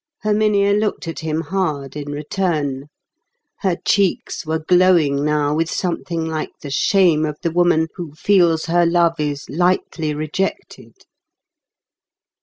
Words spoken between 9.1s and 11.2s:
is lightly rejected.